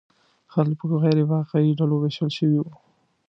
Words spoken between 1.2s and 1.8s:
واقعي